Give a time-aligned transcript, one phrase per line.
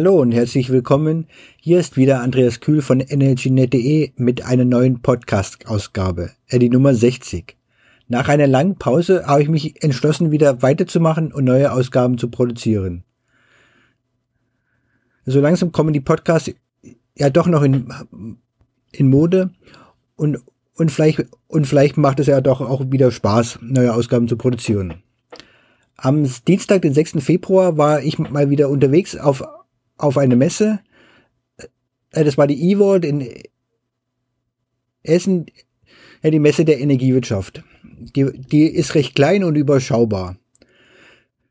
[0.00, 1.26] Hallo und herzlich willkommen.
[1.60, 7.58] Hier ist wieder Andreas Kühl von energynet.de mit einer neuen Podcast-Ausgabe, äh, die Nummer 60.
[8.08, 13.04] Nach einer langen Pause habe ich mich entschlossen, wieder weiterzumachen und neue Ausgaben zu produzieren.
[15.26, 16.50] So langsam kommen die Podcasts
[17.14, 17.92] ja doch noch in,
[18.92, 19.50] in Mode
[20.16, 20.38] und,
[20.76, 25.02] und, vielleicht, und vielleicht macht es ja doch auch wieder Spaß, neue Ausgaben zu produzieren.
[25.98, 27.22] Am Dienstag, den 6.
[27.22, 29.44] Februar, war ich mal wieder unterwegs auf
[30.02, 30.80] auf eine Messe.
[32.10, 33.28] Äh, das war die E-World in
[35.02, 35.46] Essen,
[36.22, 37.62] ja, die Messe der Energiewirtschaft.
[37.82, 40.36] Die, die ist recht klein und überschaubar.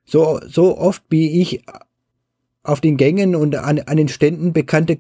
[0.06, 1.64] So, so oft wie ich
[2.64, 5.00] auf den Gängen und an, an den Ständen bekannte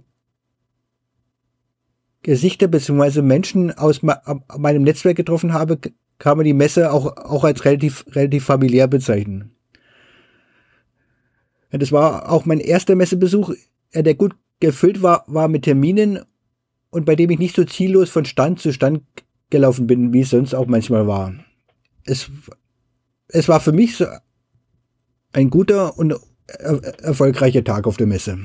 [2.21, 3.21] Gesichter bzw.
[3.21, 5.79] Menschen aus meinem Netzwerk getroffen habe,
[6.18, 9.55] kann man die Messe auch, auch als relativ, relativ familiär bezeichnen.
[11.71, 13.53] Das war auch mein erster Messebesuch,
[13.93, 16.20] der gut gefüllt war, war mit Terminen
[16.89, 19.03] und bei dem ich nicht so ziellos von Stand zu Stand
[19.49, 21.34] gelaufen bin, wie es sonst auch manchmal war.
[22.03, 22.29] Es,
[23.27, 24.05] es war für mich so
[25.34, 26.15] ein guter und
[26.47, 28.40] er erfolgreicher Tag auf der Messe.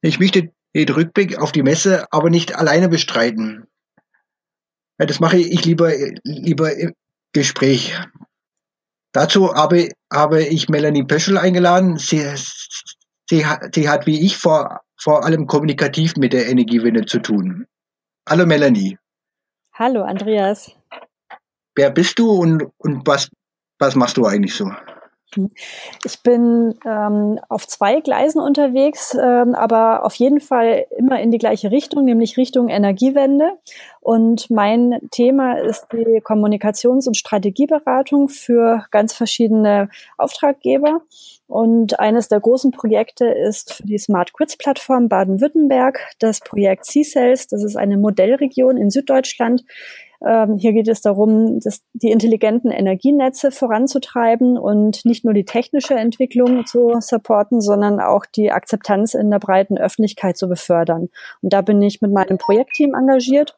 [0.00, 3.64] Ich möchte den Rückblick auf die Messe aber nicht alleine bestreiten.
[4.98, 5.92] Ja, das mache ich lieber,
[6.24, 6.92] lieber im
[7.32, 7.94] Gespräch.
[9.12, 11.96] Dazu habe, habe ich Melanie Pöschel eingeladen.
[11.96, 12.20] Sie,
[13.28, 17.66] sie, sie hat wie ich vor, vor allem kommunikativ mit der Energiewende zu tun.
[18.28, 18.98] Hallo Melanie.
[19.72, 20.72] Hallo Andreas.
[21.74, 23.30] Wer bist du und, und was,
[23.78, 24.70] was machst du eigentlich so?
[26.04, 31.38] Ich bin ähm, auf zwei Gleisen unterwegs, ähm, aber auf jeden Fall immer in die
[31.38, 33.52] gleiche Richtung, nämlich Richtung Energiewende.
[34.00, 41.02] Und mein Thema ist die Kommunikations- und Strategieberatung für ganz verschiedene Auftraggeber.
[41.46, 47.48] Und eines der großen Projekte ist für die Smart Grids Plattform Baden-Württemberg das Projekt C-Cells.
[47.48, 49.64] Das ist eine Modellregion in Süddeutschland,
[50.26, 55.94] ähm, hier geht es darum, das, die intelligenten Energienetze voranzutreiben und nicht nur die technische
[55.94, 61.08] Entwicklung zu supporten, sondern auch die Akzeptanz in der breiten Öffentlichkeit zu befördern.
[61.40, 63.56] Und da bin ich mit meinem Projektteam engagiert.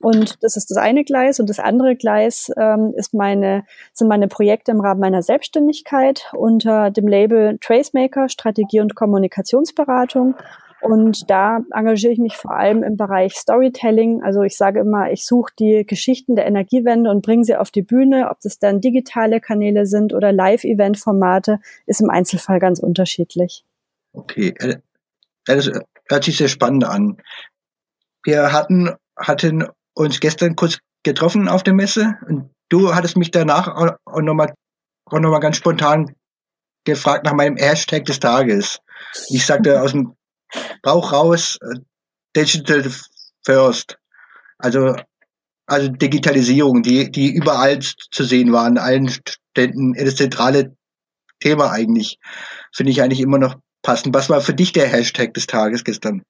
[0.00, 1.40] Und das ist das eine Gleis.
[1.40, 6.90] Und das andere Gleis ähm, ist meine, sind meine Projekte im Rahmen meiner Selbstständigkeit unter
[6.90, 10.36] dem Label Tracemaker, Strategie und Kommunikationsberatung.
[10.80, 14.22] Und da engagiere ich mich vor allem im Bereich Storytelling.
[14.22, 17.82] Also ich sage immer, ich suche die Geschichten der Energiewende und bringe sie auf die
[17.82, 18.30] Bühne.
[18.30, 23.64] Ob das dann digitale Kanäle sind oder Live-Event-Formate, ist im Einzelfall ganz unterschiedlich.
[24.12, 24.76] Okay, äh,
[25.46, 25.70] das
[26.08, 27.16] hört sich sehr spannend an.
[28.24, 33.68] Wir hatten, hatten uns gestern kurz getroffen auf der Messe und du hattest mich danach
[34.06, 34.54] auch nochmal
[35.06, 36.14] auch noch ganz spontan
[36.84, 38.80] gefragt nach meinem Hashtag des Tages.
[39.30, 40.14] Ich sagte aus dem
[40.82, 41.80] Bauch raus, äh,
[42.36, 42.84] Digital
[43.44, 43.98] First.
[44.58, 44.96] Also,
[45.66, 50.76] also Digitalisierung, die, die überall zu sehen war, an allen Ständen, das zentrale
[51.40, 52.18] Thema eigentlich.
[52.74, 54.14] Finde ich eigentlich immer noch passend.
[54.14, 56.22] Was war für dich der Hashtag des Tages gestern?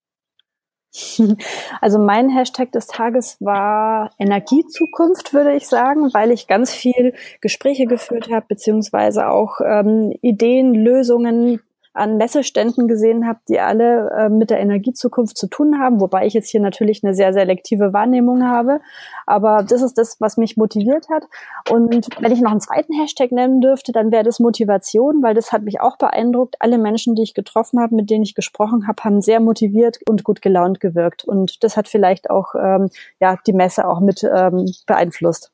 [1.80, 7.86] Also mein Hashtag des Tages war Energiezukunft, würde ich sagen, weil ich ganz viel Gespräche
[7.86, 11.60] geführt habe, beziehungsweise auch ähm, Ideen, Lösungen
[11.94, 16.34] an Messeständen gesehen habe, die alle äh, mit der Energiezukunft zu tun haben, wobei ich
[16.34, 18.80] jetzt hier natürlich eine sehr selektive Wahrnehmung habe.
[19.26, 21.24] Aber das ist das, was mich motiviert hat.
[21.70, 25.52] Und wenn ich noch einen zweiten Hashtag nennen dürfte, dann wäre das Motivation, weil das
[25.52, 26.56] hat mich auch beeindruckt.
[26.60, 30.24] Alle Menschen, die ich getroffen habe, mit denen ich gesprochen habe, haben sehr motiviert und
[30.24, 31.24] gut gelaunt gewirkt.
[31.24, 35.52] Und das hat vielleicht auch ähm, ja die Messe auch mit ähm, beeinflusst.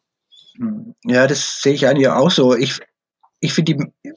[1.05, 2.55] Ja, das sehe ich eigentlich auch so.
[2.55, 2.81] Ich,
[3.41, 4.13] ich finde die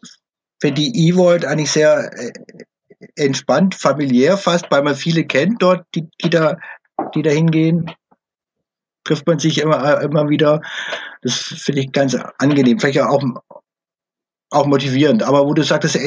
[0.59, 2.31] finde die E-Vault eigentlich sehr äh,
[3.15, 6.57] entspannt, familiär fast, weil man viele kennt dort, die, die da,
[7.13, 7.91] die da hingehen.
[9.03, 10.61] Trifft man sich immer, immer wieder.
[11.21, 12.79] Das finde ich ganz angenehm.
[12.79, 13.23] Vielleicht auch,
[14.49, 15.23] auch motivierend.
[15.23, 15.97] Aber wo du sagtest,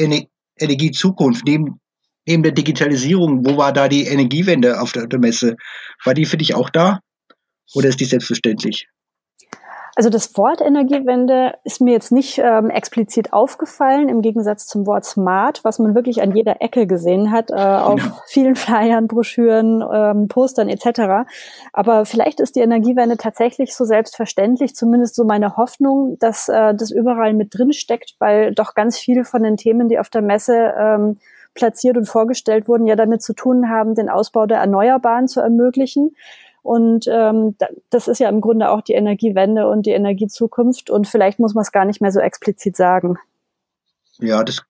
[0.59, 1.79] Energiezukunft, neben,
[2.27, 5.55] neben der Digitalisierung, wo war da die Energiewende auf der, der Messe?
[6.03, 6.99] War die für dich auch da?
[7.73, 8.87] Oder ist die selbstverständlich?
[9.95, 15.03] Also das Wort Energiewende ist mir jetzt nicht ähm, explizit aufgefallen, im Gegensatz zum Wort
[15.05, 18.17] Smart, was man wirklich an jeder Ecke gesehen hat, äh, auf ja.
[18.27, 21.29] vielen Flyern, Broschüren, ähm, Postern etc.
[21.73, 26.91] Aber vielleicht ist die Energiewende tatsächlich so selbstverständlich, zumindest so meine Hoffnung, dass äh, das
[26.91, 30.73] überall mit drin steckt, weil doch ganz viele von den Themen, die auf der Messe
[30.77, 31.17] ähm,
[31.53, 36.15] platziert und vorgestellt wurden, ja damit zu tun haben, den Ausbau der Erneuerbaren zu ermöglichen.
[36.63, 37.55] Und ähm,
[37.89, 40.89] das ist ja im Grunde auch die Energiewende und die Energiezukunft.
[40.89, 43.17] Und vielleicht muss man es gar nicht mehr so explizit sagen.
[44.19, 44.61] Ja, das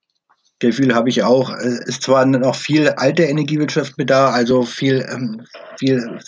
[0.59, 1.49] Gefühl habe ich auch.
[1.49, 5.41] Es ist zwar noch viel alte Energiewirtschaft mit da, also viel, ähm,
[5.77, 6.19] viel,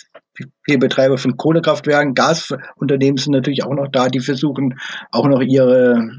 [0.64, 4.78] viel Betreiber von Kohlekraftwerken, Gasunternehmen sind natürlich auch noch da, die versuchen
[5.12, 6.10] auch noch ihre,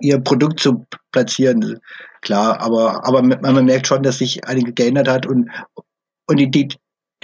[0.00, 1.80] ihr Produkt zu platzieren.
[2.20, 5.50] Klar, aber, aber man merkt schon, dass sich einige geändert hat und,
[6.26, 6.68] und die,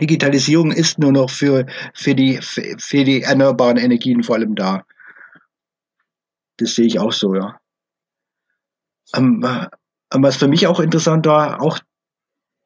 [0.01, 4.85] Digitalisierung ist nur noch für, für, die, für die erneuerbaren Energien vor allem da.
[6.57, 7.59] Das sehe ich auch so, ja.
[9.15, 9.69] Ähm, äh,
[10.11, 11.79] was für mich auch interessant war, auch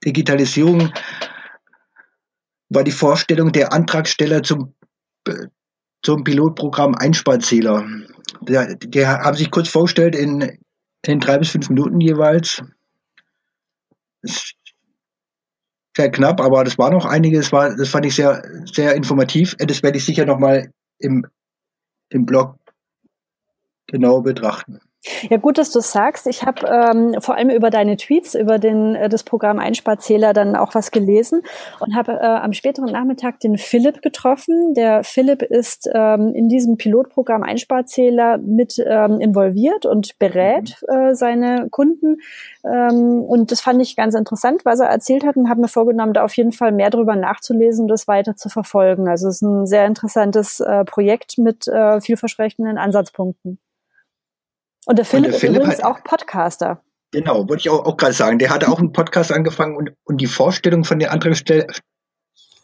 [0.04, 0.92] Digitalisierung,
[2.68, 4.74] war die Vorstellung der Antragsteller zum,
[6.02, 7.86] zum Pilotprogramm Einsparzähler.
[8.42, 10.58] Die, die haben sich kurz vorgestellt in,
[11.04, 12.62] in drei bis fünf Minuten jeweils.
[15.98, 18.40] Sehr knapp, aber das war noch einiges, war, das fand ich sehr,
[18.72, 19.56] sehr informativ.
[19.58, 21.26] Das werde ich sicher nochmal im,
[22.10, 22.54] im Blog
[23.88, 24.78] genau betrachten.
[25.30, 26.26] Ja, gut, dass du es sagst.
[26.26, 30.56] Ich habe ähm, vor allem über deine Tweets, über den, äh, das Programm Einsparzähler dann
[30.56, 31.42] auch was gelesen
[31.78, 34.74] und habe äh, am späteren Nachmittag den Philipp getroffen.
[34.74, 40.94] Der Philipp ist ähm, in diesem Pilotprogramm Einsparzähler mit ähm, involviert und berät mhm.
[40.94, 42.16] äh, seine Kunden.
[42.64, 46.12] Ähm, und das fand ich ganz interessant, was er erzählt hat und habe mir vorgenommen,
[46.12, 49.08] da auf jeden Fall mehr drüber nachzulesen und das weiter zu verfolgen.
[49.08, 53.60] Also es ist ein sehr interessantes äh, Projekt mit äh, vielversprechenden Ansatzpunkten.
[54.88, 56.82] Und der Philipp, und der Philipp ist übrigens hat, auch Podcaster.
[57.12, 58.38] Genau, wollte ich auch, auch gerade sagen.
[58.38, 61.66] Der hatte auch einen Podcast angefangen und, und die Vorstellung von den Antragstellern,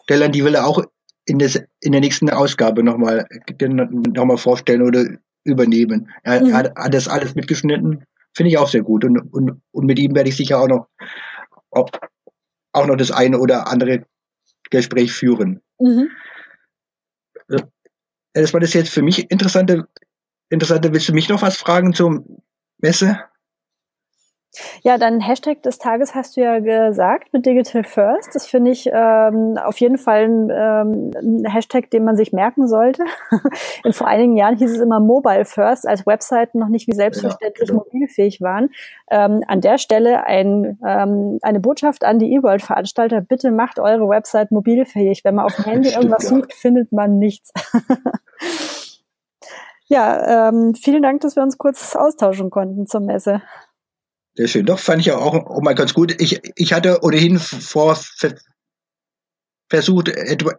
[0.08, 0.82] die will er auch
[1.26, 3.26] in, des, in der nächsten Ausgabe nochmal
[3.60, 5.04] noch mal vorstellen oder
[5.44, 6.10] übernehmen.
[6.22, 6.54] Er, mhm.
[6.54, 8.04] hat, hat, das alles mitgeschnitten.
[8.34, 9.04] Finde ich auch sehr gut.
[9.04, 10.88] Und, und, und mit ihm werde ich sicher auch noch,
[11.70, 11.90] auch,
[12.72, 14.06] auch noch das eine oder andere
[14.70, 15.60] Gespräch führen.
[15.78, 16.08] Mhm.
[18.32, 19.86] Das war das jetzt für mich interessante
[20.50, 22.24] Interessante, willst du mich noch was fragen zur
[22.78, 23.18] Messe?
[24.82, 28.34] Ja, dein Hashtag des Tages hast du ja gesagt mit Digital First.
[28.34, 32.68] Das finde ich ähm, auf jeden Fall ein, ähm, ein, Hashtag, den man sich merken
[32.68, 33.04] sollte.
[33.84, 37.68] In vor einigen Jahren hieß es immer Mobile First, als Webseiten noch nicht wie selbstverständlich
[37.68, 37.84] ja, genau.
[37.92, 38.70] mobilfähig waren.
[39.10, 43.22] Ähm, an der Stelle ein, ähm, eine Botschaft an die eWorld-Veranstalter.
[43.22, 45.24] Bitte macht eure Website mobilfähig.
[45.24, 46.36] Wenn man auf dem Handy Stimmt, irgendwas ja.
[46.36, 47.52] sucht, findet man nichts.
[49.86, 53.42] Ja, ähm, vielen Dank, dass wir uns kurz austauschen konnten zur Messe.
[54.34, 54.66] Sehr schön.
[54.66, 56.20] Doch, fand ich ja auch, auch mal ganz gut.
[56.20, 57.96] Ich, ich hatte ohnehin vor
[59.68, 60.52] versucht, etwa,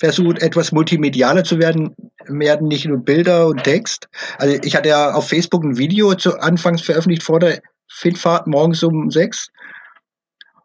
[0.00, 1.94] versucht, etwas multimedialer zu werden,
[2.26, 4.08] werden nicht nur Bilder und Text.
[4.38, 7.60] Also ich hatte ja auf Facebook ein Video zu Anfangs veröffentlicht vor der
[7.90, 9.48] Fitfahrt morgens um sechs.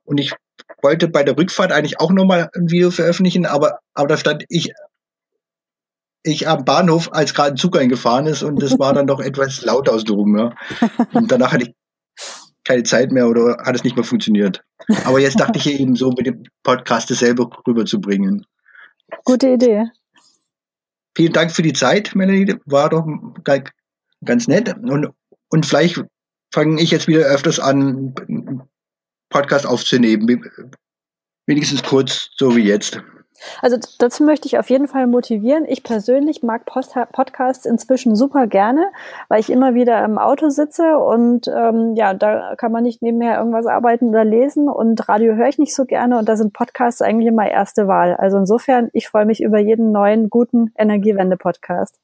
[0.05, 0.33] Und ich
[0.81, 4.73] wollte bei der Rückfahrt eigentlich auch nochmal ein Video veröffentlichen, aber, aber da stand ich
[6.23, 9.61] ich am Bahnhof, als gerade ein Zug eingefahren ist und es war dann doch etwas
[9.61, 10.37] laut aus drum.
[10.37, 10.55] Ja.
[11.13, 11.73] Und danach hatte ich
[12.63, 14.63] keine Zeit mehr oder hat es nicht mehr funktioniert.
[15.03, 18.45] Aber jetzt dachte ich eben so, mit dem Podcast dasselbe rüberzubringen.
[19.25, 19.85] Gute Idee.
[21.15, 22.55] Vielen Dank für die Zeit, Melanie.
[22.65, 23.05] War doch
[24.23, 24.73] ganz nett.
[24.77, 25.09] Und,
[25.49, 26.01] und vielleicht
[26.53, 28.15] fange ich jetzt wieder öfters an,
[29.29, 30.41] Podcast aufzunehmen.
[31.45, 33.01] Wenigstens kurz, so wie jetzt.
[33.61, 35.65] Also dazu möchte ich auf jeden Fall motivieren.
[35.67, 38.91] Ich persönlich mag Post Podcasts inzwischen super gerne,
[39.29, 43.37] weil ich immer wieder im Auto sitze und ähm, ja, da kann man nicht nebenher
[43.37, 47.01] irgendwas arbeiten oder lesen und Radio höre ich nicht so gerne und da sind Podcasts
[47.01, 48.15] eigentlich immer erste Wahl.
[48.15, 51.97] Also insofern, ich freue mich über jeden neuen guten Energiewende-Podcast.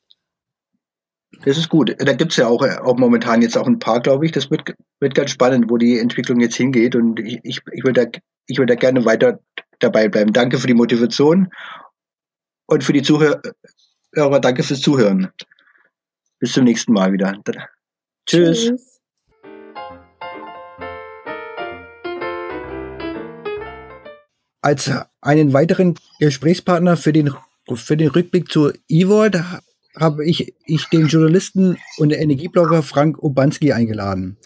[1.45, 1.95] Das ist gut.
[1.97, 4.31] Da gibt's ja auch, auch momentan jetzt auch ein paar, glaube ich.
[4.31, 6.95] Das wird, wird ganz spannend, wo die Entwicklung jetzt hingeht.
[6.95, 9.39] Und ich, ich, ich würde da, ich würde da gerne weiter
[9.79, 10.33] dabei bleiben.
[10.33, 11.49] Danke für die Motivation
[12.67, 13.41] und für die Zuhörer.
[14.13, 15.31] Danke fürs Zuhören.
[16.39, 17.33] Bis zum nächsten Mal wieder.
[18.25, 18.65] Tschüss.
[18.65, 18.99] Tschüss.
[24.61, 27.33] Als einen weiteren Gesprächspartner für den,
[27.73, 29.41] für den Rückblick zur E-World
[29.95, 34.37] habe ich, ich den Journalisten und Energieblogger Frank Obanski eingeladen.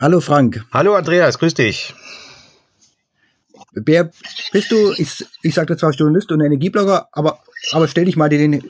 [0.00, 0.64] Hallo Frank.
[0.72, 1.94] Hallo Andreas, grüß dich.
[3.74, 4.10] Wer
[4.52, 4.92] bist du?
[4.96, 7.40] Ich, ich sagte zwar Journalist und Energieblogger, aber,
[7.72, 8.62] aber stell dich mal den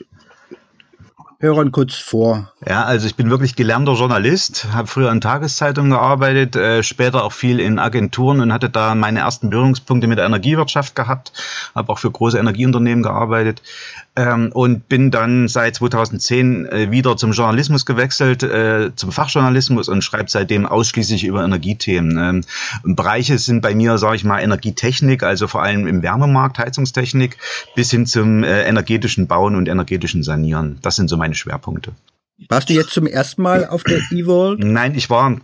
[1.39, 2.53] Hörern kurz vor.
[2.65, 7.33] Ja, also ich bin wirklich gelernter Journalist, habe früher in Tageszeitungen gearbeitet, äh, später auch
[7.33, 11.33] viel in Agenturen und hatte da meine ersten Berührungspunkte mit der Energiewirtschaft gehabt,
[11.75, 13.61] habe auch für große Energieunternehmen gearbeitet
[14.15, 20.03] ähm, und bin dann seit 2010 äh, wieder zum Journalismus gewechselt, äh, zum Fachjournalismus und
[20.03, 22.17] schreibe seitdem ausschließlich über Energiethemen.
[22.17, 27.37] Ähm, Bereiche sind bei mir, sage ich mal, Energietechnik, also vor allem im Wärmemarkt, Heizungstechnik,
[27.75, 30.77] bis hin zum äh, energetischen Bauen und energetischen Sanieren.
[30.81, 31.93] Das sind so meine Schwerpunkte.
[32.49, 34.59] Warst du jetzt zum ersten Mal auf der E-World?
[34.59, 35.39] Nein, ich war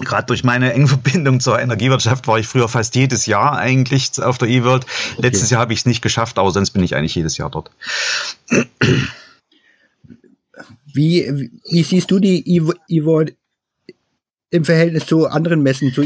[0.00, 4.38] Gerade durch meine enge Verbindung zur Energiewirtschaft war ich früher fast jedes Jahr eigentlich auf
[4.38, 4.84] der eWorld.
[4.84, 5.22] Okay.
[5.22, 7.70] Letztes Jahr habe ich es nicht geschafft, aber sonst bin ich eigentlich jedes Jahr dort.
[10.92, 12.44] Wie, wie siehst du die
[12.88, 13.36] eWorld
[14.50, 16.02] im Verhältnis zu anderen Messen, zu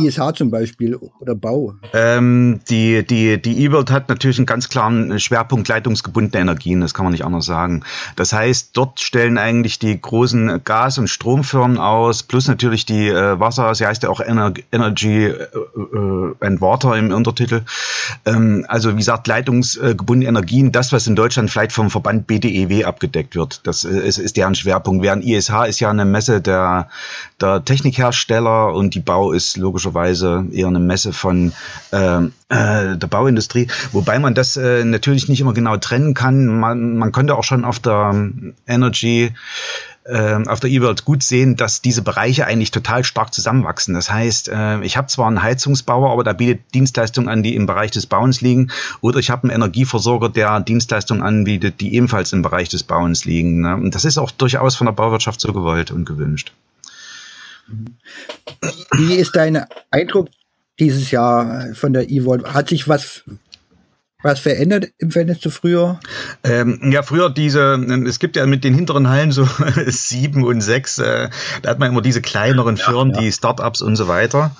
[0.00, 1.74] ISH zum Beispiel oder Bau?
[1.92, 7.04] Ähm, die die die E-World hat natürlich einen ganz klaren Schwerpunkt leitungsgebundene Energien, das kann
[7.04, 7.82] man nicht anders sagen.
[8.16, 13.40] Das heißt, dort stellen eigentlich die großen Gas- und Stromfirmen aus, plus natürlich die äh,
[13.40, 17.62] Wasser, sie heißt ja auch Ener Energy äh, äh, and Water im Untertitel.
[18.24, 23.34] Ähm, also wie gesagt, leitungsgebundene Energien, das, was in Deutschland vielleicht vom Verband BDEW abgedeckt
[23.34, 25.02] wird, das äh, ist, ist deren Schwerpunkt.
[25.02, 26.88] Während ISH ist ja eine Messe der,
[27.40, 31.52] der Technikhersteller und die Bau ist logisch logischerweise eher eine Messe von
[31.92, 36.46] äh, äh, der Bauindustrie, wobei man das äh, natürlich nicht immer genau trennen kann.
[36.46, 38.30] Man, man konnte auch schon auf der
[38.66, 39.32] Energy
[40.04, 43.94] äh, auf der E-World gut sehen, dass diese Bereiche eigentlich total stark zusammenwachsen.
[43.94, 47.66] Das heißt, äh, ich habe zwar einen Heizungsbauer, aber der bietet Dienstleistungen an, die im
[47.66, 52.42] Bereich des Bauens liegen, oder ich habe einen Energieversorger, der Dienstleistungen anbietet, die ebenfalls im
[52.42, 53.60] Bereich des Bauens liegen.
[53.60, 53.74] Ne?
[53.74, 56.52] Und das ist auch durchaus von der Bauwirtschaft so gewollt und gewünscht.
[58.92, 60.28] Wie ist dein Eindruck
[60.78, 62.52] dieses Jahr von der E-Volt?
[62.52, 63.24] Hat sich was
[64.22, 66.00] was verändert im Verhältnis zu früher?
[66.42, 69.48] Ähm, ja, früher diese, ähm, es gibt ja mit den hinteren Hallen so
[69.86, 71.28] sieben und sechs, äh,
[71.62, 73.24] da hat man immer diese kleineren Firmen, ja, ja.
[73.24, 74.56] die Startups und so weiter.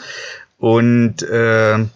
[0.58, 1.86] Und äh, äh,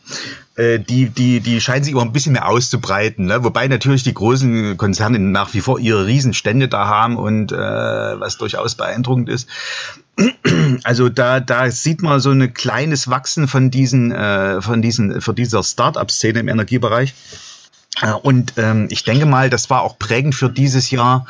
[0.57, 3.27] die, die, die scheinen sich immer ein bisschen mehr auszubreiten.
[3.27, 3.43] Ne?
[3.43, 8.37] Wobei natürlich die großen Konzerne nach wie vor ihre Riesenstände da haben und äh, was
[8.37, 9.49] durchaus beeindruckend ist.
[10.85, 15.35] Also da, da sieht man so ein kleines Wachsen von diesen, äh, von diesen, von
[15.35, 17.15] dieser Start-up-Szene im Energiebereich.
[18.03, 21.27] Äh, und ähm, ich denke mal, das war auch prägend für dieses Jahr.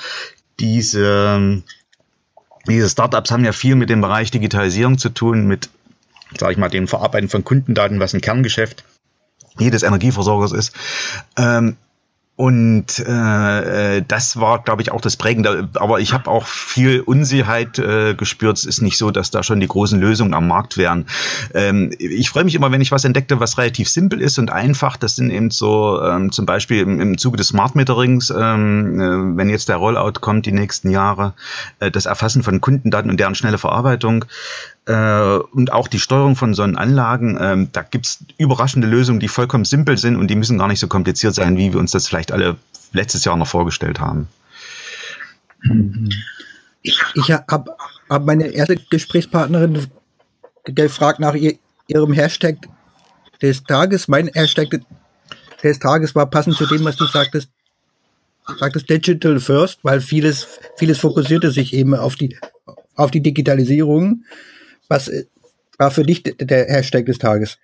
[0.59, 1.63] Diese,
[2.67, 5.69] diese Startups haben ja viel mit dem Bereich Digitalisierung zu tun, mit,
[6.39, 8.85] sage ich mal, dem Verarbeiten von Kundendaten, was ein Kerngeschäft
[9.59, 10.75] jedes Energieversorgers ist.
[11.37, 11.77] Ähm,
[12.43, 15.69] und äh, äh, das war, glaube ich, auch das Prägende.
[15.75, 18.59] Aber ich habe auch viel Unsicherheit äh, gespürt.
[18.59, 21.07] Es ist nicht so, dass da schon die großen Lösungen am Markt wären.
[21.55, 24.97] Ähm, ich freue mich immer, wenn ich was entdeckte, was relativ simpel ist und einfach.
[24.97, 29.37] Das sind eben so ähm, zum Beispiel im, im Zuge des Smart Meterings, ähm, äh,
[29.37, 31.35] wenn jetzt der Rollout kommt die nächsten Jahre,
[31.79, 34.25] äh, das Erfassen von Kundendaten und deren schnelle Verarbeitung
[34.87, 39.65] äh, und auch die Steuerung von so Anlagen, ähm, da gibt's überraschende Lösungen, die vollkommen
[39.65, 42.32] simpel sind und die müssen gar nicht so kompliziert sein, wie wir uns das vielleicht
[42.33, 42.57] alle
[42.93, 44.29] letztes Jahr noch vorgestellt haben.
[46.83, 47.77] Ich, habe
[48.09, 49.87] hab meine erste Gesprächspartnerin
[50.65, 52.57] gefragt nach ihr, ihrem Hashtag
[53.41, 54.09] des Tages.
[54.09, 54.81] Mein Hashtag
[55.63, 57.51] des Tages war passend zu dem, was du sagtest,
[58.59, 60.47] sagtest Digital First, weil vieles,
[60.77, 62.37] vieles fokussierte sich eben auf die,
[62.97, 64.25] auf die Digitalisierung.
[64.89, 65.27] Was äh,
[65.79, 67.59] war für dich der Hashtag des Tages?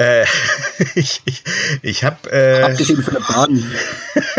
[0.00, 0.24] Äh,
[0.94, 1.44] ich ich,
[1.82, 3.64] ich habe äh, abgesehen von der Bahn.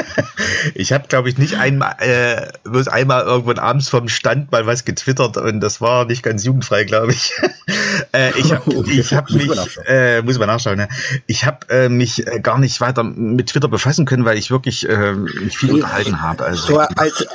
[0.73, 4.85] ich habe glaube ich nicht einmal äh, bloß einmal irgendwann abends vom Stand mal was
[4.85, 7.31] getwittert und das war nicht ganz jugendfrei glaube ich.
[8.11, 8.99] äh, ich habe okay.
[8.99, 9.51] ich habe mich
[9.85, 10.77] äh, muss man nachschauen.
[10.77, 10.89] Ne?
[11.27, 14.89] Ich habe äh, mich äh, gar nicht weiter mit Twitter befassen können, weil ich wirklich
[14.89, 16.43] äh, mich viel unterhalten habe.
[16.43, 17.27] Also so als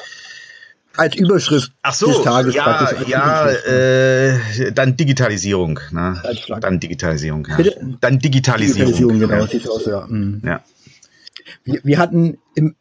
[0.97, 2.55] als Überschrift Ach so, des Tages.
[2.55, 5.81] Ja, ja äh, dann Digitalisierung.
[5.91, 6.23] Ne?
[6.61, 7.47] Dann Digitalisierung.
[7.49, 7.57] Ja.
[7.57, 7.97] Bitte?
[8.01, 8.93] Dann Digitalisierung.
[8.93, 9.43] Digitalisierung, genau.
[9.43, 9.47] Ja.
[9.47, 10.07] Sieht aus, ja.
[10.07, 10.43] Mhm.
[10.45, 10.61] ja.
[11.65, 12.77] Wir, wir hatten im,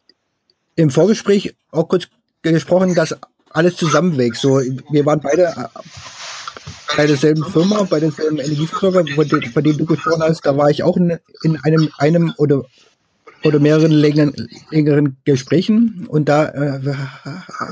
[0.76, 2.08] im Vorgespräch auch kurz
[2.42, 3.16] gesprochen, dass
[3.50, 4.40] alles zusammenwächst.
[4.40, 5.64] So, wir waren beide äh,
[6.96, 10.44] bei derselben Firma, bei derselben Energieversorger, von, von dem du gesprochen hast.
[10.44, 12.62] Da war ich auch in, in einem, einem oder
[13.46, 16.94] oder mehreren längeren, längeren Gesprächen und da äh,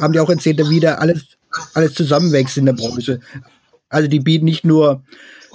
[0.01, 1.37] haben die auch erzählt, wie da alles,
[1.75, 3.21] alles zusammenwächst in der Branche.
[3.89, 5.03] Also die bieten nicht nur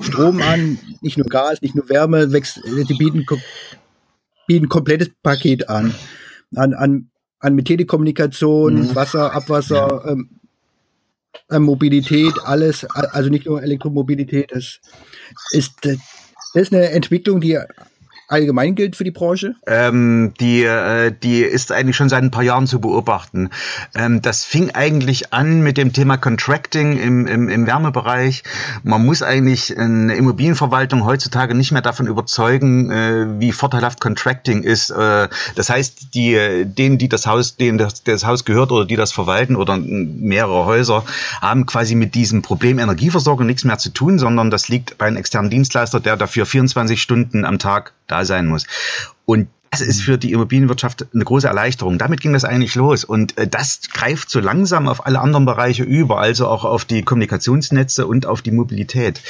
[0.02, 3.26] Strom an, nicht nur Gas, nicht nur Wärme, wächst, die bieten,
[4.48, 5.94] bieten ein komplettes Paket an.
[6.56, 7.10] An, an,
[7.40, 8.96] an mit Telekommunikation, mhm.
[8.96, 10.12] Wasser, Abwasser, ja.
[10.12, 14.80] ähm, Mobilität, alles, also nicht nur Elektromobilität, das
[15.52, 15.98] ist, das
[16.54, 17.60] ist eine Entwicklung, die
[18.30, 19.56] allgemein gilt für die Branche?
[19.68, 23.50] Ähm, die, äh, die ist eigentlich schon seit ein paar Jahren zu beobachten.
[23.96, 28.44] Ähm, das fing eigentlich an mit dem Thema Contracting im, im, im Wärmebereich.
[28.84, 34.92] Man muss eigentlich eine Immobilienverwaltung heutzutage nicht mehr davon überzeugen, äh, wie vorteilhaft Contracting ist.
[34.92, 38.96] Äh, das heißt, die, denen, die das Haus, denen das, das Haus gehört oder die
[38.96, 41.04] das verwalten oder mehrere Häuser,
[41.42, 45.18] haben quasi mit diesem Problem Energieversorgung nichts mehr zu tun, sondern das liegt bei einem
[45.18, 48.66] externen Dienstleister, der dafür 24 Stunden am Tag da sein muss.
[49.26, 51.98] Und das ist für die Immobilienwirtschaft eine große Erleichterung.
[51.98, 53.04] Damit ging das eigentlich los.
[53.04, 57.04] Und äh, das greift so langsam auf alle anderen Bereiche über, also auch auf die
[57.04, 59.22] Kommunikationsnetze und auf die Mobilität.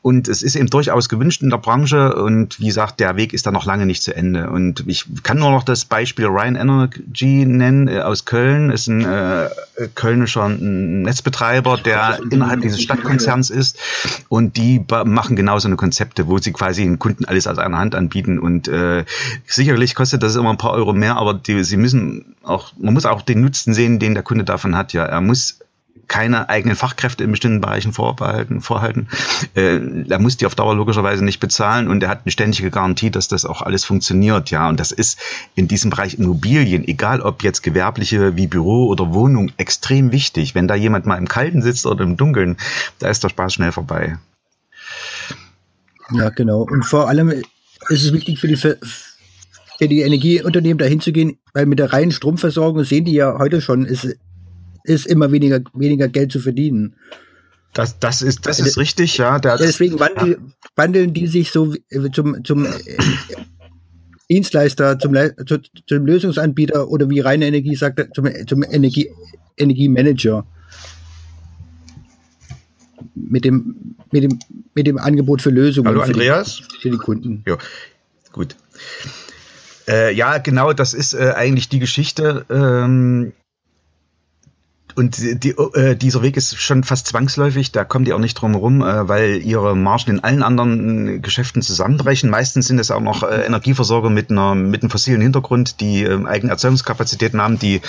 [0.00, 2.14] Und es ist eben durchaus gewünscht in der Branche.
[2.14, 4.48] Und wie gesagt, der Weg ist da noch lange nicht zu Ende.
[4.48, 8.70] Und ich kann nur noch das Beispiel Ryan Energy nennen äh, aus Köln.
[8.70, 9.50] Ist ein äh,
[9.94, 13.78] kölnischer Netzbetreiber, der innerhalb dieses Stadtkonzerns ist.
[14.28, 17.78] Und die machen genau so eine Konzepte, wo sie quasi den Kunden alles aus einer
[17.78, 19.04] Hand anbieten und äh,
[19.46, 22.94] sicher sicherlich kostet das immer ein paar Euro mehr, aber die, sie müssen auch, man
[22.94, 24.92] muss auch den Nutzen sehen, den der Kunde davon hat.
[24.92, 25.58] Ja, er muss
[26.06, 29.08] keine eigenen Fachkräfte in bestimmten Bereichen vorbehalten, vorhalten.
[29.56, 33.10] Äh, er muss die auf Dauer logischerweise nicht bezahlen und er hat eine ständige Garantie,
[33.10, 34.50] dass das auch alles funktioniert.
[34.50, 35.18] Ja, und das ist
[35.56, 40.54] in diesem Bereich Immobilien, egal ob jetzt gewerbliche wie Büro oder Wohnung, extrem wichtig.
[40.54, 42.58] Wenn da jemand mal im Kalten sitzt oder im Dunkeln,
[43.00, 44.18] da ist der Spaß schnell vorbei.
[46.12, 46.60] Ja, genau.
[46.60, 48.56] Und vor allem ist es wichtig für die
[49.78, 53.60] für die Energieunternehmen dahin zu gehen, weil mit der reinen Stromversorgung sehen die ja heute
[53.60, 54.16] schon, ist,
[54.84, 56.96] ist immer weniger, weniger Geld zu verdienen.
[57.72, 59.40] Das, das ist, das ist richtig, ja.
[59.42, 61.74] ja deswegen wandeln, wandeln die sich so
[62.12, 62.68] zum, zum
[64.30, 65.14] Dienstleister, zum,
[65.44, 69.10] zu, zum Lösungsanbieter oder wie reine Energie sagt, zum, zum Energie,
[69.56, 70.46] Energiemanager.
[73.16, 74.38] Mit dem, mit dem,
[74.74, 75.88] mit dem Angebot für Lösungen.
[75.88, 76.58] Hallo Andreas.
[76.58, 77.42] Für die, für die Kunden.
[77.46, 77.58] Ja,
[78.32, 78.56] gut.
[79.86, 82.46] Äh, ja, genau, das ist äh, eigentlich die Geschichte.
[82.50, 83.32] Ähm,
[84.94, 88.52] und die, äh, dieser Weg ist schon fast zwangsläufig, da kommen die auch nicht drum
[88.52, 92.30] herum, äh, weil ihre Margen in allen anderen Geschäften zusammenbrechen.
[92.30, 96.24] Meistens sind es auch noch äh, Energieversorger mit, einer, mit einem fossilen Hintergrund, die äh,
[96.26, 97.80] eigene Erzeugungskapazitäten haben, die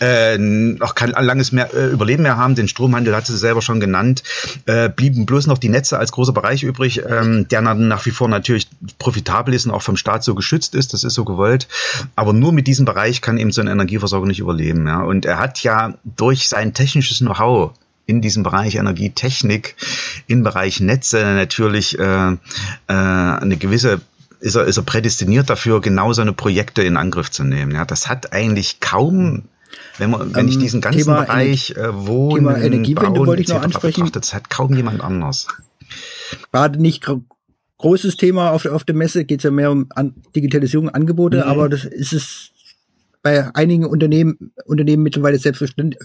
[0.00, 2.54] äh, noch kein langes mehr, äh, Überleben mehr haben.
[2.54, 4.22] Den Stromhandel hat sie selber schon genannt.
[4.66, 8.28] Äh, blieben bloß noch die Netze als großer Bereich übrig, ähm, der nach wie vor
[8.28, 10.92] natürlich profitabel ist und auch vom Staat so geschützt ist.
[10.92, 11.68] Das ist so gewollt.
[12.16, 14.86] Aber nur mit diesem Bereich kann eben so ein Energieversorger nicht überleben.
[14.86, 15.02] Ja?
[15.02, 17.72] Und er hat ja durch sein technisches Know-how
[18.06, 19.76] in diesem Bereich Energietechnik,
[20.26, 22.36] im Bereich Netze natürlich äh, äh,
[22.86, 24.00] eine gewisse
[24.40, 27.72] ist er, ist er prädestiniert dafür, genau seine Projekte in Angriff zu nehmen.
[27.72, 29.44] Ja, das hat eigentlich kaum
[29.98, 33.42] wenn, man, wenn ich ähm, diesen ganzen Thema Bereich äh, Wohnen, Thema Energiewende Bauen, wollte
[33.42, 34.10] ich noch ansprechen.
[34.12, 35.48] Das hat kaum jemand anders.
[36.52, 37.06] Gerade nicht
[37.78, 39.88] großes Thema auf, auf der Messe, geht es ja mehr um
[40.34, 41.42] Digitalisierung, Angebote, mhm.
[41.44, 42.50] aber das ist es
[43.24, 45.98] bei einigen Unternehmen, Unternehmen mittlerweile selbstverständlich,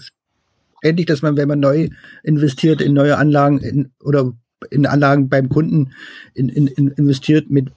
[1.06, 1.90] dass man, wenn man neu
[2.22, 4.32] investiert in neue Anlagen in, oder
[4.70, 5.92] in Anlagen beim Kunden
[6.34, 7.70] in, in, in investiert mit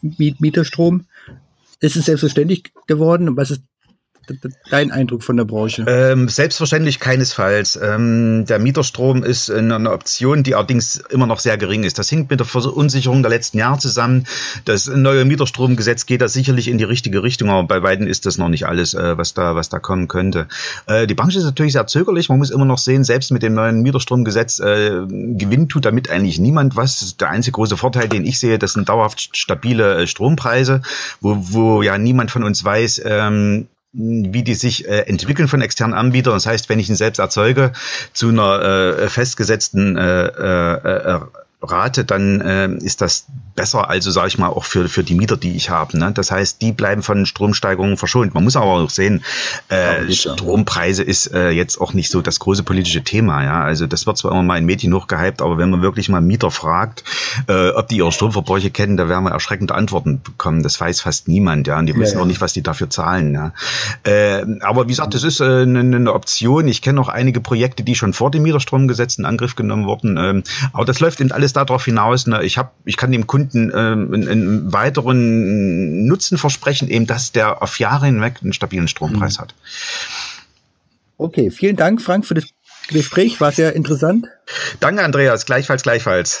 [0.00, 1.06] Mieterstrom,
[1.80, 3.36] ist es selbstverständlich geworden.
[3.36, 3.62] Was ist
[4.70, 5.84] dein Eindruck von der Branche?
[5.88, 7.78] Ähm, selbstverständlich keinesfalls.
[7.82, 11.98] Ähm, der Mieterstrom ist eine, eine, Option, die allerdings immer noch sehr gering ist.
[11.98, 14.26] Das hängt mit der Verunsicherung der letzten Jahre zusammen.
[14.64, 18.38] Das neue Mieterstromgesetz geht da sicherlich in die richtige Richtung, aber bei beiden ist das
[18.38, 20.48] noch nicht alles, äh, was da, was da kommen könnte.
[20.86, 22.28] Äh, die Branche ist natürlich sehr zögerlich.
[22.28, 26.38] Man muss immer noch sehen, selbst mit dem neuen Mieterstromgesetz äh, gewinnt tut damit eigentlich
[26.38, 27.16] niemand was.
[27.16, 30.82] Der einzige große Vorteil, den ich sehe, das sind dauerhaft stabile äh, Strompreise,
[31.20, 35.94] wo, wo ja niemand von uns weiß, ähm, wie die sich äh, entwickeln von externen
[35.94, 36.34] Anbietern.
[36.34, 37.72] Das heißt, wenn ich ihn selbst erzeuge
[38.12, 41.20] zu einer äh, festgesetzten äh, äh, äh
[41.60, 45.36] Rate, dann äh, ist das besser, also sage ich mal, auch für, für die Mieter,
[45.36, 45.98] die ich habe.
[45.98, 46.12] Ne?
[46.12, 48.32] Das heißt, die bleiben von Stromsteigerungen verschont.
[48.32, 49.24] Man muss aber auch sehen,
[49.68, 53.42] äh, Strompreise ist äh, jetzt auch nicht so das große politische Thema.
[53.42, 56.20] Ja, Also das wird zwar immer mal in Medien hochgehypt, aber wenn man wirklich mal
[56.20, 57.02] Mieter fragt,
[57.48, 60.62] äh, ob die ihre Stromverbräuche kennen, da werden wir erschreckende Antworten bekommen.
[60.62, 61.66] Das weiß fast niemand.
[61.66, 62.22] Ja, und die wissen ja, ja.
[62.22, 63.34] auch nicht, was die dafür zahlen.
[63.34, 63.52] Ja?
[64.04, 66.68] Äh, aber wie gesagt, das ist äh, eine, eine Option.
[66.68, 70.16] Ich kenne auch einige Projekte, die schon vor dem Mieterstromgesetz in Angriff genommen wurden.
[70.16, 73.26] Ähm, aber das läuft eben alles alles darauf hinaus, ne, ich habe, ich kann dem
[73.26, 78.88] Kunden ähm, einen, einen, weiteren Nutzen versprechen, eben, dass der auf Jahre hinweg einen stabilen
[78.88, 79.42] Strompreis mhm.
[79.42, 79.54] hat.
[81.16, 82.44] Okay, vielen Dank, Frank, für das
[82.88, 83.40] Gespräch.
[83.40, 84.26] War sehr interessant.
[84.80, 85.46] Danke, Andreas.
[85.46, 86.40] Gleichfalls, gleichfalls.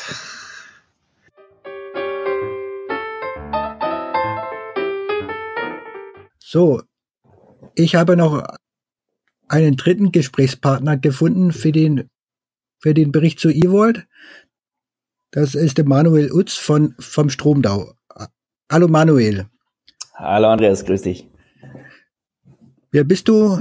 [6.38, 6.82] So,
[7.74, 8.42] ich habe noch
[9.48, 12.08] einen dritten Gesprächspartner gefunden für den,
[12.78, 14.06] für den Bericht zu Evolt.
[15.30, 17.92] Das ist der Manuel Utz von, vom Stromdau.
[18.72, 19.44] Hallo Manuel.
[20.14, 21.28] Hallo Andreas, grüß dich.
[22.90, 23.58] Wer bist du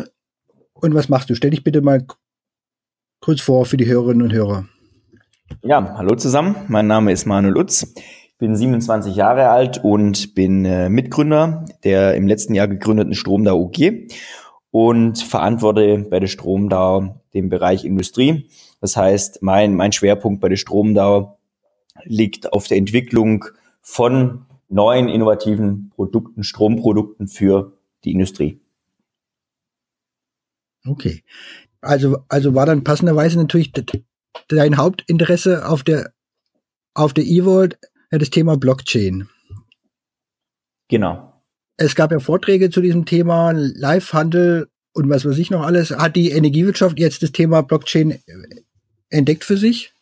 [0.74, 1.36] und was machst du?
[1.36, 2.06] Stell dich bitte mal
[3.20, 4.66] kurz vor für die Hörerinnen und Hörer.
[5.62, 6.56] Ja, hallo zusammen.
[6.70, 7.94] Mein Name ist Manuel Utz.
[7.96, 13.60] Ich bin 27 Jahre alt und bin äh, Mitgründer der im letzten Jahr gegründeten Stromdau
[13.60, 14.08] UG
[14.72, 18.50] und verantworte bei der Stromdau den Bereich Industrie.
[18.80, 21.37] Das heißt, mein, mein Schwerpunkt bei der Stromdau
[22.10, 23.46] liegt auf der Entwicklung
[23.82, 28.60] von neuen innovativen Produkten, Stromprodukten für die Industrie.
[30.86, 31.24] Okay.
[31.82, 33.72] Also, also war dann passenderweise natürlich
[34.48, 36.14] dein Hauptinteresse auf der,
[36.94, 37.78] auf der E-Vault
[38.10, 39.30] das Thema Blockchain.
[40.90, 41.34] Genau.
[41.78, 45.92] Es gab ja Vorträge zu diesem Thema, Live-Handel und was weiß ich noch alles.
[45.92, 48.20] Hat die Energiewirtschaft jetzt das Thema Blockchain
[49.10, 49.94] entdeckt für sich?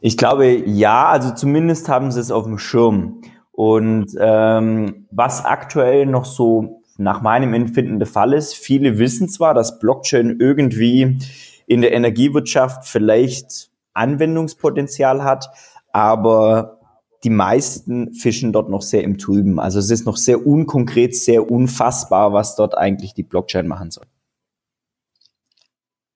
[0.00, 3.20] Ich glaube, ja, also zumindest haben sie es auf dem Schirm.
[3.52, 9.54] Und ähm, was aktuell noch so nach meinem Empfinden der Fall ist, viele wissen zwar,
[9.54, 11.18] dass Blockchain irgendwie
[11.66, 15.50] in der Energiewirtschaft vielleicht Anwendungspotenzial hat,
[15.92, 16.78] aber
[17.24, 19.60] die meisten fischen dort noch sehr im Trüben.
[19.60, 24.06] Also es ist noch sehr unkonkret, sehr unfassbar, was dort eigentlich die Blockchain machen soll.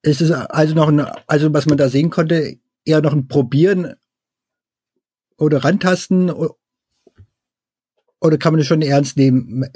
[0.02, 3.94] Ist es also noch ein, also was man da sehen konnte, eher noch ein Probieren
[5.38, 6.30] oder Rantasten
[8.20, 9.66] oder kann man das schon ernst nehmen,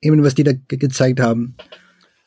[0.00, 1.56] eben was die da gezeigt haben?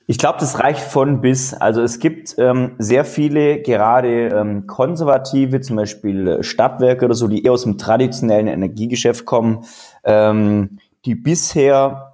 [0.08, 1.54] Ich glaube, das reicht von bis.
[1.54, 7.30] Also es gibt ähm, sehr viele, gerade ähm, konservative, zum Beispiel äh, Stadtwerke oder so,
[7.30, 9.64] die eher aus dem traditionellen Energiegeschäft kommen,
[10.04, 12.11] ähm, die bisher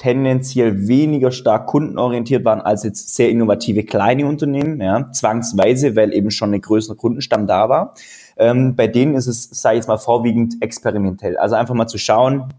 [0.00, 6.30] tendenziell weniger stark kundenorientiert waren als jetzt sehr innovative kleine Unternehmen, ja, zwangsweise, weil eben
[6.30, 7.94] schon ein größerer Kundenstamm da war.
[8.38, 11.36] Ähm, bei denen ist es, sage ich jetzt mal, vorwiegend experimentell.
[11.36, 12.54] Also einfach mal zu schauen,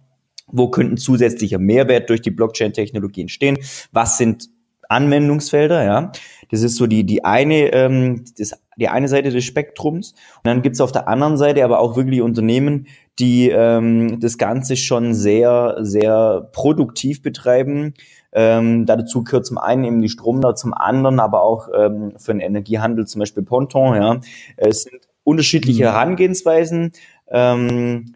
[0.46, 3.58] wo könnten zusätzlicher Mehrwert durch die Blockchain-Technologie entstehen?
[3.92, 4.50] Was sind
[4.88, 6.12] Anwendungsfelder, ja.
[6.52, 10.12] Das ist so die, die eine, ähm, das, die eine Seite des Spektrums.
[10.12, 12.86] Und dann gibt's auf der anderen Seite aber auch wirklich Unternehmen,
[13.22, 17.94] die ähm, das Ganze schon sehr, sehr produktiv betreiben.
[18.34, 22.42] Ähm, dazu gehört zum einen eben die Stromner, zum anderen aber auch ähm, für den
[22.42, 23.96] Energiehandel zum Beispiel Ponton.
[23.96, 24.20] Ja.
[24.58, 25.88] Es sind unterschiedliche mhm.
[25.88, 26.92] Herangehensweisen.
[27.30, 28.16] Ähm,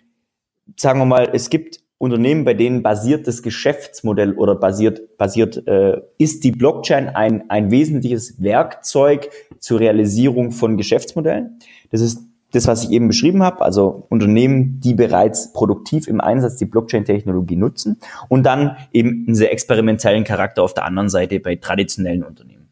[0.75, 6.01] sagen wir mal, es gibt Unternehmen, bei denen basiert das Geschäftsmodell oder basiert, basiert äh,
[6.17, 11.59] ist die Blockchain ein, ein wesentliches Werkzeug zur Realisierung von Geschäftsmodellen.
[11.91, 12.19] Das ist
[12.55, 17.55] das, was ich eben beschrieben habe, also Unternehmen, die bereits produktiv im Einsatz die Blockchain-Technologie
[17.55, 22.69] nutzen und dann eben einen sehr experimentellen Charakter auf der anderen Seite bei traditionellen Unternehmen.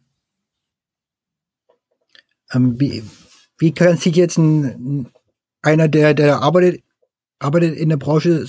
[2.54, 3.04] Ähm, wie,
[3.58, 5.10] wie kann sich jetzt ein,
[5.62, 6.84] einer, der, der arbeitet,
[7.40, 8.46] arbeitet in der Branche,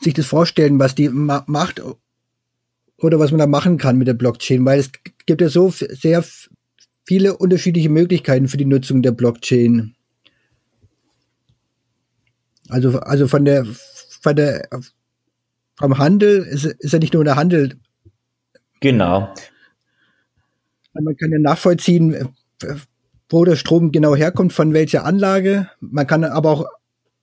[0.00, 1.82] sich das vorstellen, was die ma macht
[2.98, 4.64] oder was man da machen kann mit der Blockchain?
[4.64, 4.90] Weil es
[5.26, 6.24] gibt ja so sehr
[7.04, 9.94] viele unterschiedliche Möglichkeiten für die Nutzung der Blockchain.
[12.68, 14.68] Also, also von der, von der,
[15.76, 17.78] vom Handel ist, ist ja nicht nur der Handel.
[18.80, 19.32] Genau.
[20.92, 22.34] Man kann ja nachvollziehen,
[23.28, 25.70] wo der Strom genau herkommt, von welcher Anlage.
[25.80, 26.66] Man kann aber auch,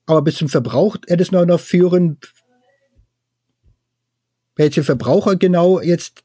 [0.06, 2.18] aber bis zum Verbrauch er das noch, noch führen,
[4.54, 6.22] welche Verbraucher genau jetzt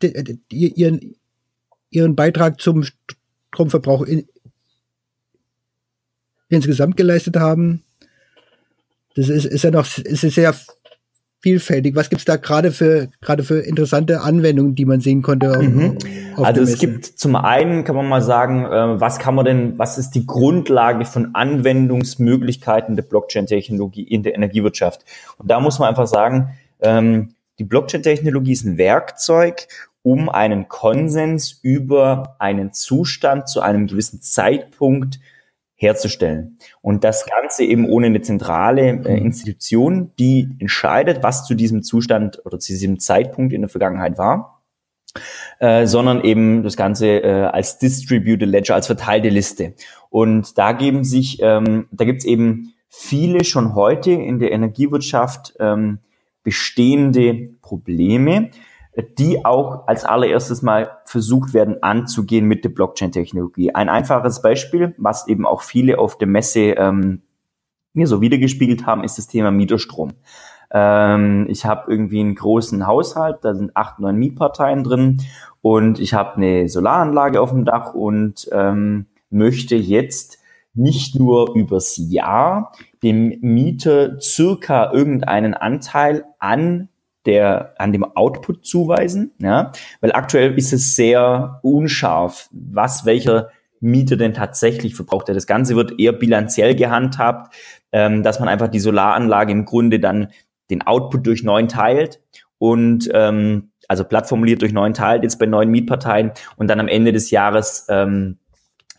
[0.51, 1.15] ihren,
[1.89, 2.85] ihren Beitrag zum
[3.53, 4.25] Stromverbrauch in,
[6.47, 7.83] insgesamt geleistet haben.
[9.15, 10.53] Das ist, ist ja noch ist sehr
[11.41, 11.95] vielfältig.
[11.95, 15.57] Was gibt's da gerade für gerade für interessante Anwendungen, die man sehen konnte?
[15.57, 15.97] Auf, mhm.
[16.35, 19.77] auf also es gibt zum einen kann man mal sagen, äh, was kann man denn,
[19.77, 25.03] was ist die Grundlage von Anwendungsmöglichkeiten der Blockchain-Technologie in der Energiewirtschaft?
[25.37, 29.67] Und da muss man einfach sagen, ähm, die Blockchain-Technologie ist ein Werkzeug,
[30.03, 35.19] um einen Konsens über einen Zustand zu einem gewissen Zeitpunkt
[35.81, 36.57] herzustellen.
[36.81, 39.25] Und das Ganze eben ohne eine zentrale äh, mhm.
[39.25, 44.61] Institution, die entscheidet, was zu diesem Zustand oder zu diesem Zeitpunkt in der Vergangenheit war,
[45.59, 49.73] äh, sondern eben das Ganze äh, als Distributed Ledger, als verteilte Liste.
[50.11, 55.55] Und da geben sich, ähm, da gibt es eben viele schon heute in der Energiewirtschaft
[55.59, 55.97] ähm,
[56.43, 58.51] bestehende Probleme,
[59.19, 63.73] die auch als allererstes mal versucht werden anzugehen mit der Blockchain-Technologie.
[63.73, 67.21] Ein einfaches Beispiel, was eben auch viele auf der Messe ähm,
[67.93, 70.11] mir so wiedergespiegelt haben, ist das Thema Mieterstrom.
[70.71, 75.21] Ähm, ich habe irgendwie einen großen Haushalt, da sind acht, neun Mietparteien drin
[75.61, 80.39] und ich habe eine Solaranlage auf dem Dach und ähm, möchte jetzt
[80.73, 82.71] nicht nur übers Jahr
[83.03, 86.87] dem Mieter circa irgendeinen Anteil an
[87.25, 94.15] der, an dem Output zuweisen, ja, weil aktuell ist es sehr unscharf, was welcher Mieter
[94.15, 95.29] denn tatsächlich verbraucht.
[95.29, 97.55] Das Ganze wird eher bilanziell gehandhabt,
[97.91, 100.29] ähm, dass man einfach die Solaranlage im Grunde dann
[100.69, 102.21] den Output durch neun teilt
[102.57, 107.11] und ähm, also plattformuliert durch neun teilt, jetzt bei neun Mietparteien und dann am Ende
[107.11, 108.37] des Jahres ähm,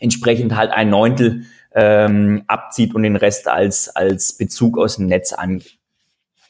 [0.01, 5.33] entsprechend halt ein Neuntel ähm, abzieht und den Rest als, als Bezug aus dem Netz
[5.33, 5.79] angeht.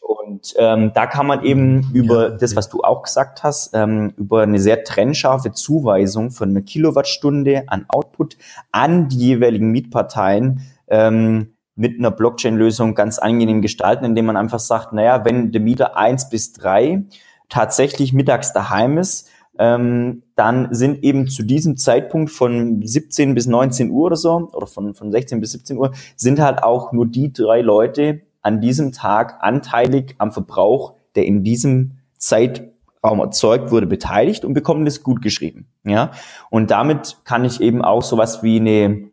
[0.03, 4.43] Und ähm, da kann man eben über das, was du auch gesagt hast, ähm, über
[4.43, 8.37] eine sehr trennscharfe Zuweisung von einer Kilowattstunde an Output
[8.73, 14.93] an die jeweiligen Mietparteien ähm, mit einer Blockchain-Lösung ganz angenehm gestalten, indem man einfach sagt,
[14.93, 17.05] naja, wenn der Mieter eins bis drei
[17.49, 23.91] tatsächlich mittags daheim ist, ähm, dann sind eben zu diesem Zeitpunkt von 17 bis 19
[23.91, 27.33] Uhr oder so, oder von, von 16 bis 17 Uhr, sind halt auch nur die
[27.33, 34.45] drei Leute an diesem Tag anteilig am Verbrauch, der in diesem Zeitraum erzeugt wurde, beteiligt
[34.45, 35.67] und bekommen das gut geschrieben.
[35.85, 36.11] Ja,
[36.51, 39.11] und damit kann ich eben auch sowas wie eine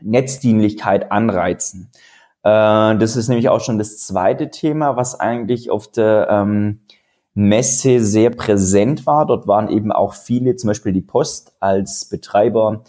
[0.00, 1.90] Netzdienlichkeit anreizen.
[2.42, 6.80] Äh, das ist nämlich auch schon das zweite Thema, was eigentlich auf der ähm,
[7.34, 9.26] Messe sehr präsent war.
[9.26, 12.82] Dort waren eben auch viele, zum Beispiel die Post als Betreiber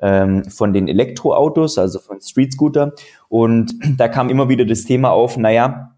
[0.00, 2.92] von den Elektroautos, also von Street Scooter.
[3.28, 5.96] Und da kam immer wieder das Thema auf, naja,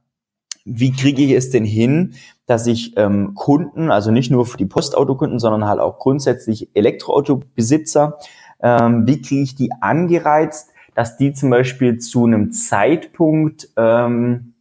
[0.65, 2.15] wie kriege ich es denn hin,
[2.47, 8.19] dass ich ähm, Kunden, also nicht nur für die Postautokunden, sondern halt auch grundsätzlich Elektroautobesitzer,
[8.63, 14.55] ähm, wie kriege ich die angereizt, dass die zum Beispiel zu einem Zeitpunkt ähm,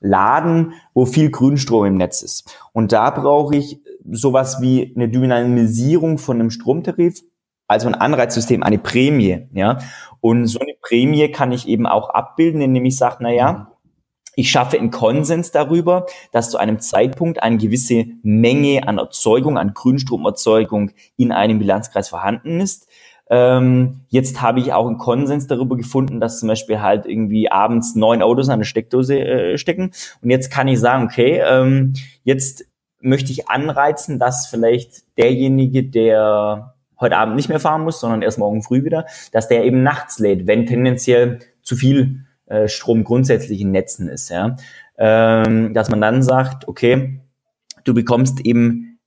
[0.00, 2.58] laden, wo viel Grünstrom im Netz ist.
[2.72, 3.80] Und da brauche ich
[4.10, 7.22] sowas wie eine Dynamisierung von einem Stromtarif,
[7.68, 9.78] also ein Anreizsystem, eine Prämie, ja.
[10.20, 13.72] Und so eine Prämie kann ich eben auch abbilden, indem ich sage, na ja,
[14.36, 19.72] ich schaffe einen Konsens darüber, dass zu einem Zeitpunkt eine gewisse Menge an Erzeugung, an
[19.72, 22.86] Grünstromerzeugung in einem Bilanzkreis vorhanden ist.
[23.28, 27.96] Ähm, jetzt habe ich auch einen Konsens darüber gefunden, dass zum Beispiel halt irgendwie abends
[27.96, 29.90] neun Autos an der Steckdose äh, stecken.
[30.22, 32.66] Und jetzt kann ich sagen, okay, ähm, jetzt
[33.00, 38.38] möchte ich anreizen, dass vielleicht derjenige, der heute Abend nicht mehr fahren muss, sondern erst
[38.38, 43.60] morgen früh wieder, dass der eben nachts lädt, wenn tendenziell zu viel äh, Strom grundsätzlich
[43.60, 44.56] in Netzen ist, ja.
[44.98, 47.20] Ähm, dass man dann sagt, okay,
[47.84, 48.98] du bekommst eben,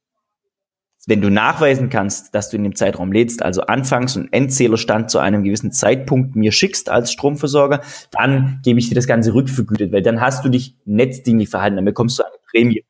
[1.07, 5.17] wenn du nachweisen kannst, dass du in dem Zeitraum lädst, also Anfangs- und Endzählerstand zu
[5.17, 10.03] einem gewissen Zeitpunkt mir schickst als Stromversorger, dann gebe ich dir das Ganze rückvergütet, weil
[10.03, 12.85] dann hast du dich netzdienlich verhalten, dann bekommst du eine Prämie.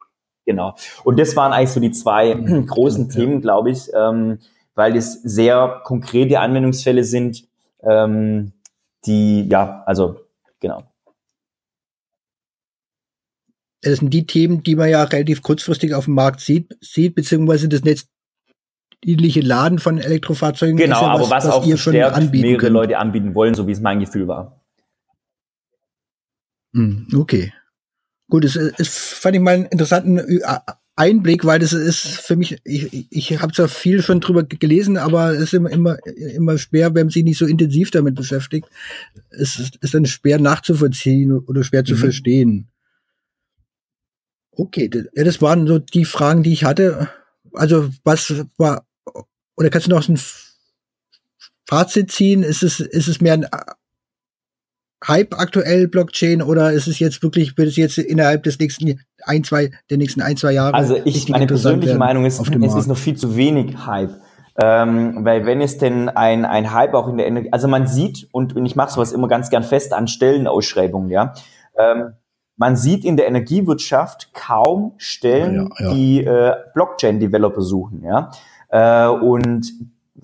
[0.45, 0.75] Genau.
[1.03, 2.33] Und das waren eigentlich so die zwei
[2.67, 4.39] großen Themen, glaube ich, ähm,
[4.79, 7.45] weil es sehr konkrete Anwendungsfälle sind,
[7.83, 8.53] ähm,
[9.05, 10.21] die, ja, also,
[10.61, 10.89] genau.
[13.81, 17.67] Das sind die Themen, die man ja relativ kurzfristig auf dem Markt sieht, sieht beziehungsweise
[17.67, 20.77] das netzdienliche Laden von Elektrofahrzeugen.
[20.77, 22.73] Genau, ja was, aber was, was auch ihr schon anbieten mehrere könnt.
[22.73, 24.63] Leute anbieten wollen, so wie es mein Gefühl war.
[26.73, 27.51] Hm, okay.
[28.29, 30.41] Gut, das, das fand ich mal einen interessanten
[30.99, 35.31] Einblick, weil das ist für mich, ich, ich habe zwar viel schon drüber gelesen, aber
[35.31, 38.67] es ist immer, immer, immer schwer, wenn man sich nicht so intensiv damit beschäftigt.
[39.29, 41.99] Es ist, ist dann schwer nachzuvollziehen oder schwer zu mhm.
[41.99, 42.67] verstehen.
[44.51, 47.09] Okay, das, ja, das waren so die Fragen, die ich hatte.
[47.53, 48.85] Also was war,
[49.55, 50.19] oder kannst du noch ein
[51.65, 52.43] Fazit ziehen?
[52.43, 53.47] Ist es, ist es mehr ein
[55.07, 59.43] Hype aktuell Blockchain oder ist es jetzt wirklich, wird es jetzt innerhalb des nächsten ein,
[59.43, 60.73] zwei, der nächsten ein, zwei Jahre?
[60.73, 64.11] Also ich, meine persönliche Meinung ist, es ist noch viel zu wenig Hype.
[64.61, 68.27] Ähm, weil wenn es denn ein, ein Hype auch in der Energie, also man sieht,
[68.33, 71.33] und, und ich mache sowas immer ganz gern fest an Stellenausschreibungen, ja,
[71.77, 72.13] ähm,
[72.57, 75.93] man sieht in der Energiewirtschaft kaum Stellen, ja, ja.
[75.93, 78.31] die äh, Blockchain-Developer suchen, ja.
[78.67, 79.71] Äh, und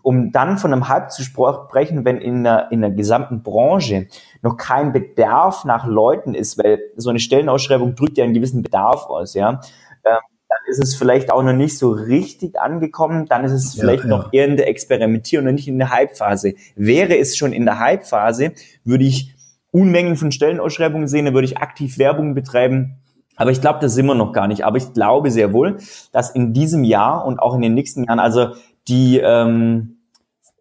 [0.01, 4.08] um dann von einem Hype zu sprechen, wenn in der, in der gesamten Branche
[4.41, 9.05] noch kein Bedarf nach Leuten ist, weil so eine Stellenausschreibung drückt ja einen gewissen Bedarf
[9.05, 9.62] aus, ja,
[10.03, 14.03] ähm, dann ist es vielleicht auch noch nicht so richtig angekommen, dann ist es vielleicht
[14.03, 14.10] ja.
[14.10, 16.53] noch eher in der Experimentierung und nicht in der Hype-Phase.
[16.75, 18.51] Wäre es schon in der Hype-Phase,
[18.84, 19.36] würde ich
[19.71, 23.01] Unmengen von Stellenausschreibungen sehen, dann würde ich aktiv Werbung betreiben,
[23.36, 24.63] aber ich glaube, das sind wir noch gar nicht.
[24.63, 25.77] Aber ich glaube sehr wohl,
[26.12, 28.53] dass in diesem Jahr und auch in den nächsten Jahren, also
[28.88, 29.98] die, ähm,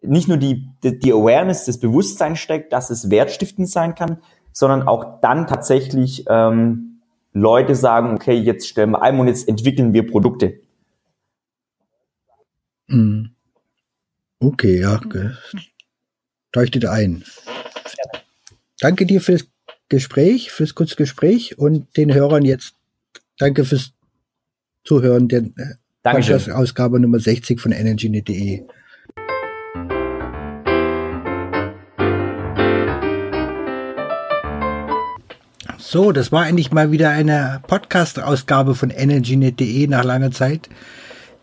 [0.01, 4.17] nicht nur die, die Awareness, das Bewusstsein steckt, dass es wertstiftend sein kann,
[4.51, 7.01] sondern auch dann tatsächlich ähm,
[7.33, 10.61] Leute sagen, okay, jetzt stellen wir ein und jetzt entwickeln wir Produkte.
[12.87, 13.31] Hm.
[14.39, 14.99] Okay, ja,
[16.53, 17.23] leuchtet ein.
[18.79, 19.47] Danke dir fürs
[19.89, 22.75] Gespräch, fürs kurze Gespräch und den Hörern jetzt
[23.37, 23.93] danke fürs
[24.83, 25.27] Zuhören
[26.05, 28.63] der äh, Ausgabe Nummer 60 von energy.de.
[35.77, 40.69] So, das war endlich mal wieder eine Podcast-Ausgabe von energynet.de nach langer Zeit.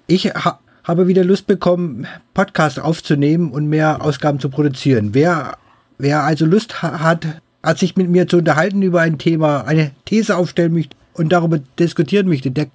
[0.06, 5.10] Ich ha habe wieder Lust bekommen, Podcast aufzunehmen und mehr Ausgaben zu produzieren.
[5.14, 5.56] Wer
[5.96, 10.36] wer also Lust hat, hat sich mit mir zu unterhalten über ein Thema, eine These
[10.36, 12.66] aufstellen möchte und darüber diskutieren möchte, der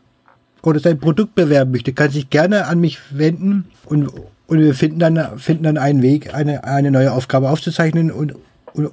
[0.61, 4.07] oder sein Produkt bewerben möchte, kann sich gerne an mich wenden und,
[4.47, 8.35] und wir finden dann, finden dann einen Weg, eine, eine neue Aufgabe aufzuzeichnen und,
[8.73, 8.91] und,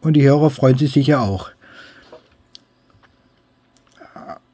[0.00, 1.50] und die Hörer freuen sich sicher auch.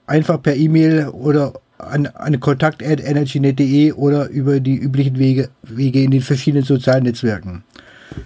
[0.07, 6.23] Einfach per E-Mail oder an, an kontakt.energynet.de oder über die üblichen Wege, Wege in den
[6.23, 7.65] verschiedenen sozialen Netzwerken.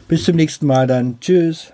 [0.08, 1.20] Bis zum nächsten Mal dann.
[1.20, 1.72] Tschüss.